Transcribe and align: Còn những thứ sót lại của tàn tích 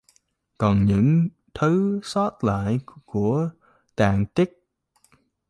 Còn 0.57 0.85
những 0.85 1.27
thứ 1.53 1.99
sót 2.03 2.43
lại 2.43 2.77
của 3.05 3.49
tàn 3.95 4.25
tích 4.25 4.67